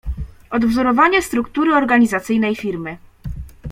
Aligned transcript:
Odwzorowanie 0.51 1.21
struktury 1.21 1.75
organizacyjnej 1.75 2.55
Firmy 2.55 2.97